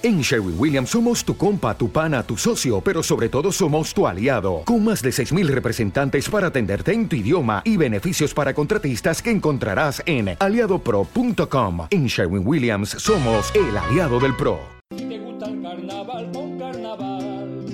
[0.00, 4.06] En Sherwin Williams somos tu compa, tu pana, tu socio, pero sobre todo somos tu
[4.06, 9.20] aliado, con más de 6.000 representantes para atenderte en tu idioma y beneficios para contratistas
[9.20, 11.88] que encontrarás en aliadopro.com.
[11.90, 14.60] En Sherwin Williams somos el aliado del PRO.
[14.90, 17.64] te gusta el carnaval, con carnaval,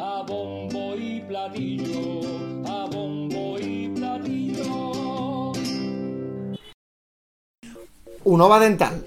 [0.00, 2.20] a bombo y platillo,
[2.66, 5.52] a bombo y platillo.
[8.24, 9.04] Unova Dental.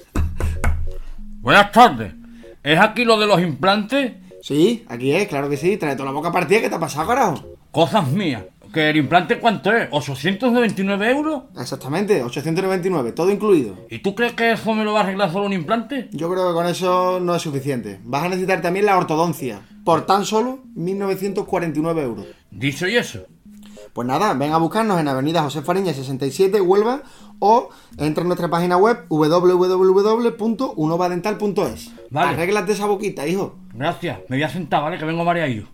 [1.41, 2.13] Buenas tardes.
[2.61, 4.11] ¿Es aquí lo de los implantes?
[4.43, 5.75] Sí, aquí es, claro que sí.
[5.75, 6.61] Trae toda la boca partida.
[6.61, 7.43] ¿Qué te ha pasado, carajo?
[7.71, 8.43] Cosas mías.
[8.71, 9.89] ¿Que el implante cuánto es?
[9.89, 11.43] ¿829 euros?
[11.59, 13.75] Exactamente, 899, todo incluido.
[13.89, 16.09] ¿Y tú crees que eso me lo va a arreglar solo un implante?
[16.11, 17.99] Yo creo que con eso no es suficiente.
[18.03, 19.61] Vas a necesitar también la ortodoncia.
[19.83, 22.27] Por tan solo 1949 euros.
[22.51, 23.25] Dicho y eso.
[23.93, 27.01] Pues nada, ven a buscarnos en Avenida José Fariña 67, Huelva,
[27.39, 31.91] o entra en nuestra página web www.unovadental.es.
[32.09, 32.29] Vale.
[32.29, 33.57] Arréglate esa boquita, hijo.
[33.73, 34.19] Gracias.
[34.29, 34.97] Me voy a sentar, ¿vale?
[34.97, 35.67] Que vengo mareado.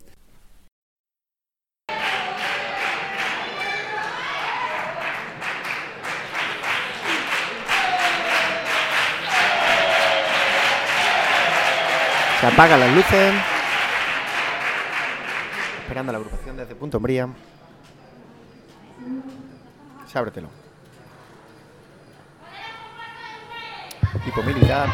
[12.40, 13.34] Se apagan las luces.
[15.82, 17.30] Esperando la agrupación desde Punto Umbría.
[20.08, 20.50] Se ábretelo.
[24.26, 24.90] Tipo militar.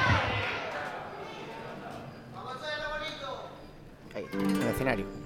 [4.15, 5.22] En el escenario.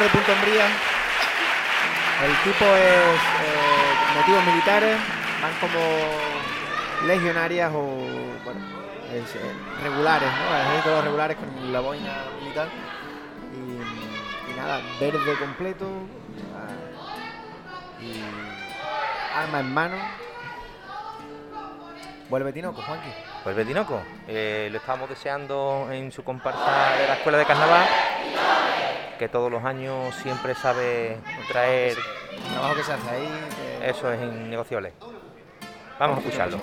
[0.00, 0.66] De Punto Umbría.
[2.24, 4.96] El tipo es eh, motivos militares,
[5.42, 7.98] van como legionarias o
[9.12, 9.24] eh,
[9.82, 10.56] regulares, ¿no?
[10.56, 12.68] El ejército de los regulares con la boina militar.
[13.52, 15.86] Y, nada, verde completo.
[18.00, 18.22] y
[19.36, 19.96] arma en mano.
[22.30, 23.10] Vuelve Tinoco, Juanqui.
[23.44, 27.86] Pues Betinoco, eh, lo estábamos deseando en su comparsa de la Escuela de Carnaval,
[29.22, 31.16] que todos los años siempre sabe
[31.46, 31.96] traer,
[32.32, 33.28] El trabajo que se hace ahí.
[33.80, 34.94] que- eso es innegociable.
[36.00, 36.58] Vamos a escucharlo.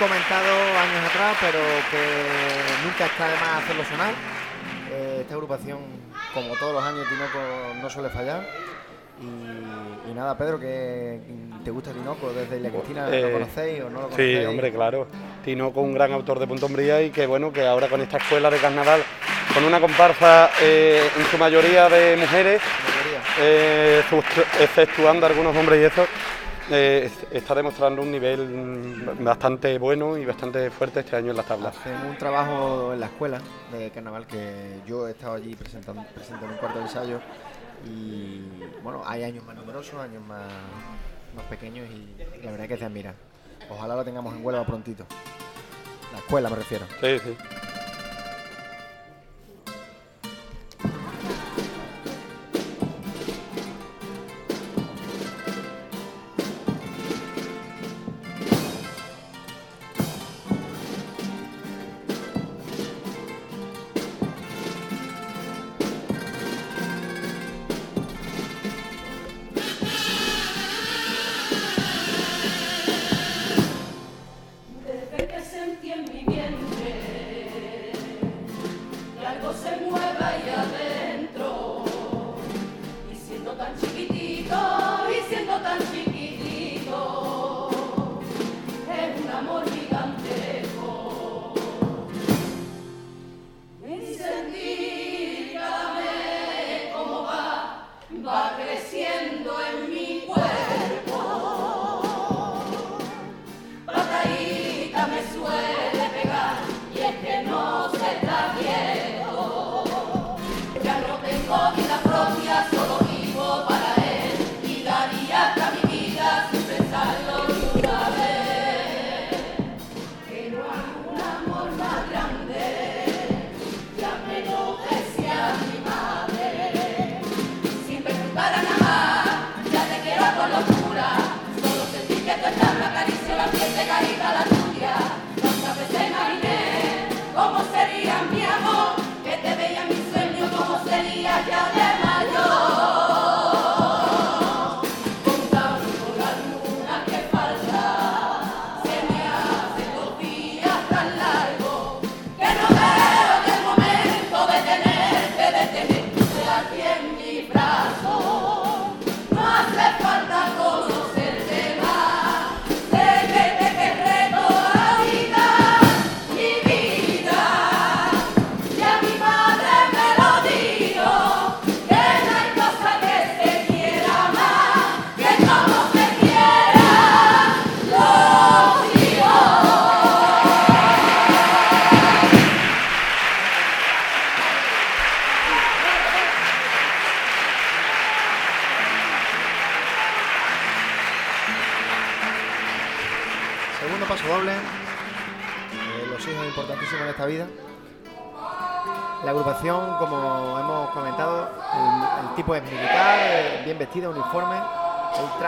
[0.00, 0.50] Comentado
[0.80, 1.58] años atrás, pero
[1.90, 2.02] que
[2.88, 4.14] nunca está de más hacerlo sonar.
[4.90, 5.78] Eh, esta agrupación,
[6.32, 7.38] como todos los años, Tinoco
[7.82, 8.48] no suele fallar.
[9.20, 11.20] Y, y nada, Pedro, que
[11.62, 14.38] te gusta Tinoco desde Isla Cristina, ¿lo Eh, conocéis o no lo conocéis?
[14.38, 15.06] Sí, hombre, claro.
[15.44, 18.48] Tinoco, un gran autor de Punto Umbría y que bueno, que ahora con esta escuela
[18.50, 19.02] de carnaval,
[19.52, 22.62] con una comparsa eh, en su mayoría de mujeres,
[24.60, 26.06] exceptuando algunos hombres y eso,
[26.70, 31.46] eh, es- está demostrando un nivel bastante bueno y bastante fuerte este año en las
[31.46, 31.76] tablas.
[31.76, 33.40] Hacen un trabajo en la escuela
[33.72, 37.20] de carnaval que yo he estado allí presentando, presente en un cuarto de ensayo
[37.86, 38.42] y
[38.82, 40.46] bueno, hay años más numerosos, años más,
[41.34, 43.14] más pequeños y la verdad que se admira.
[43.68, 45.04] Ojalá lo tengamos en Huelva prontito.
[46.12, 46.86] La escuela me refiero.
[47.00, 47.36] Sí, sí.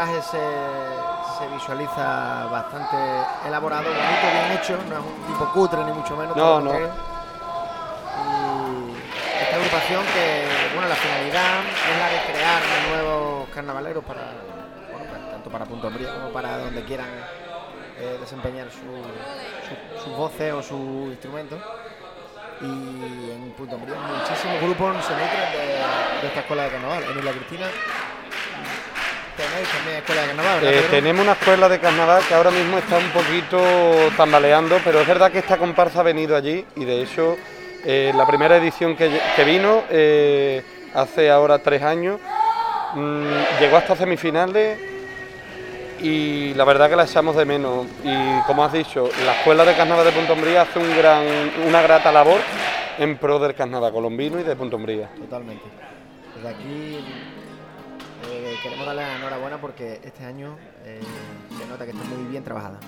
[0.02, 0.38] Traje se,
[1.38, 2.96] se visualiza bastante
[3.46, 4.76] elaborado, bonito, bien hecho.
[4.88, 6.36] No es un tipo cutre ni mucho menos.
[6.36, 6.72] No, no.
[6.72, 6.76] Y
[9.42, 14.22] esta agrupación que, bueno, la finalidad es la de crear nuevos carnavaleros para,
[14.90, 17.08] bueno, pues, tanto para Punto Umbría como para donde quieran
[17.98, 21.60] eh, desempeñar su, su- sus voces o sus instrumentos.
[22.60, 22.64] Y
[23.30, 25.66] en Punto Umbría muchísimos grupos se nutren de,
[26.22, 27.04] de esta escuela de carnaval.
[27.04, 27.66] En Isla Cristina
[29.36, 32.78] tenéis también escuela de carnaval, ¿verdad, Eh, tenemos una escuela de carnaval que ahora mismo
[32.78, 33.60] está un poquito
[34.16, 37.36] tambaleando, pero es verdad que esta comparsa ha venido allí y de hecho
[37.84, 40.62] eh, la primera edición que, que vino eh,
[40.94, 42.20] hace ahora tres años
[42.94, 44.78] mm, llegó hasta semifinales
[46.02, 47.86] y la verdad que la echamos de menos.
[48.04, 51.24] Y como has dicho, la escuela de carnaval de Punto Umbría hace un gran,
[51.66, 52.40] una grata labor
[52.98, 55.08] en pro del carnaval colombino y de Punto Umbría.
[55.16, 55.64] Totalmente.
[56.34, 57.04] Desde aquí
[58.62, 61.00] queremos darle la enhorabuena porque este año eh,
[61.58, 62.78] se nota que está muy bien trabajada.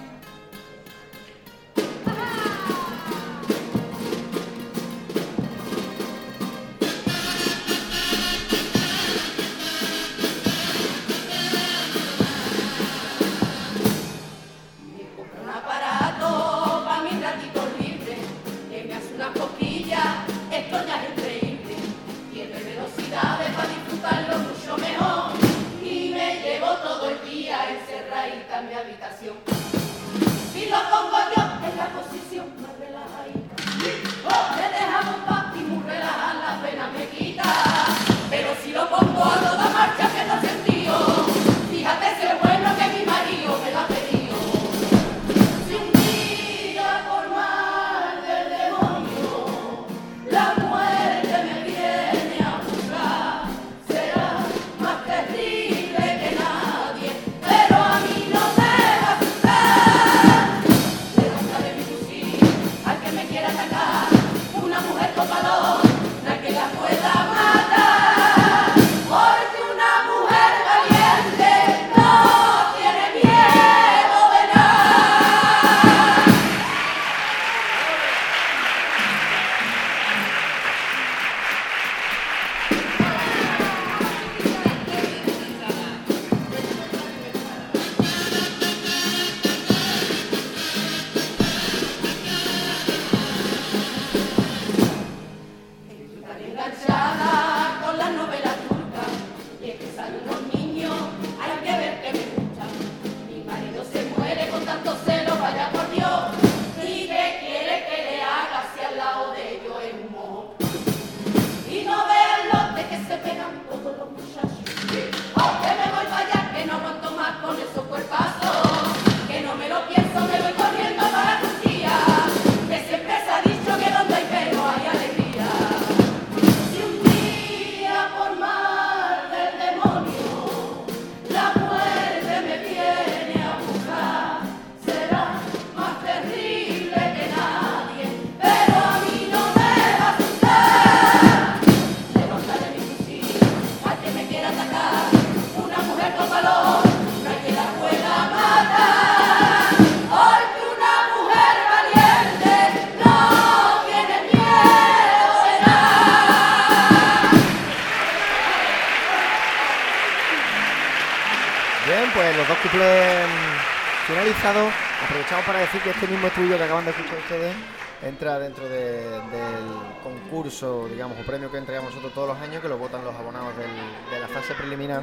[165.46, 167.54] Para decir que este mismo estudio que acaban de escuchar ustedes
[168.02, 169.66] entra dentro de- del
[170.02, 173.52] concurso, digamos, o premio que entregamos nosotros todos los años, que lo votan los abonados
[173.56, 175.02] de la fase preliminar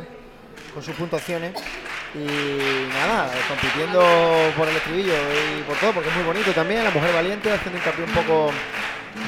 [0.74, 1.54] con sus puntuaciones.
[2.14, 4.02] Y nada, compitiendo
[4.58, 5.14] por el estribillo
[5.58, 6.84] y por todo, porque es muy bonito también.
[6.84, 8.52] La mujer valiente haciendo hincapié un poco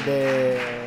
[0.05, 0.82] de.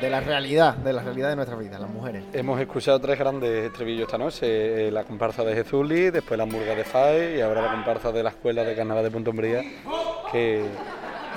[0.00, 2.24] De, la realidad, de la realidad de nuestras vidas, las mujeres.
[2.32, 6.74] Hemos escuchado tres grandes estribillos esta noche, eh, la comparsa de Jezuli, después la hamburga
[6.74, 9.62] de Fai y ahora la comparsa de la Escuela de Carnaval de Punto Umbría,
[10.32, 10.64] que,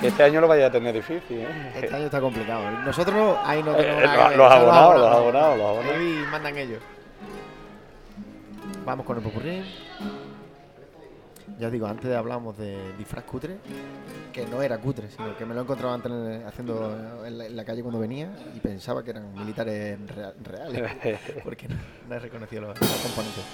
[0.02, 1.38] este año lo vaya a tener difícil.
[1.40, 1.72] ¿eh?
[1.76, 2.70] Este año está complicado.
[2.84, 5.96] Nosotros ahí no tenemos Eh, nada los- abonados, los abonados, los abonados.
[5.98, 6.78] Ahí mandan ellos.
[8.84, 9.62] Vamos con el popurrí.
[11.58, 13.58] Ya os digo, antes hablamos de disfraz cutre,
[14.32, 16.10] que no era cutre, sino que me lo he encontrado antes
[16.46, 20.90] haciendo en la, en la calle cuando venía y pensaba que eran militares rea- reales,
[21.44, 21.76] porque no,
[22.08, 23.44] no he reconocido los, los componentes.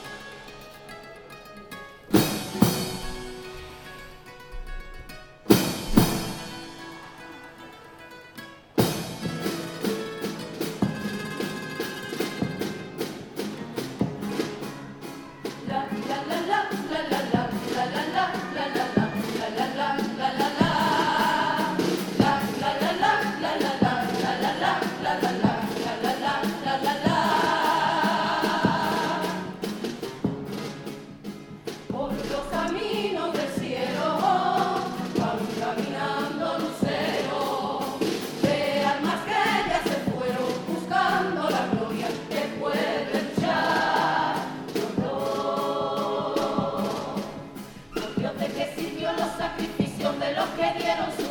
[48.41, 51.30] De que sirvió los sacrificios de los que dieron su